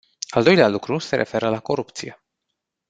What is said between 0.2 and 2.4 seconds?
Al doilea lucru se referă la corupție.